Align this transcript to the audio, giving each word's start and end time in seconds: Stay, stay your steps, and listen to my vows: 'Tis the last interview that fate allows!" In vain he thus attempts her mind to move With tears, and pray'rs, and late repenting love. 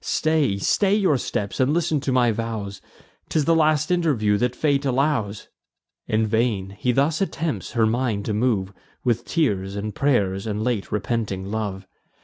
Stay, 0.03 0.57
stay 0.57 0.95
your 0.95 1.15
steps, 1.15 1.59
and 1.59 1.75
listen 1.75 1.99
to 1.99 2.11
my 2.11 2.31
vows: 2.31 2.81
'Tis 3.29 3.45
the 3.45 3.53
last 3.53 3.91
interview 3.91 4.35
that 4.35 4.55
fate 4.55 4.83
allows!" 4.83 5.47
In 6.07 6.25
vain 6.25 6.71
he 6.79 6.91
thus 6.91 7.21
attempts 7.21 7.73
her 7.73 7.85
mind 7.85 8.25
to 8.25 8.33
move 8.33 8.73
With 9.03 9.25
tears, 9.25 9.75
and 9.75 9.93
pray'rs, 9.93 10.47
and 10.47 10.63
late 10.63 10.91
repenting 10.91 11.51
love. 11.51 11.85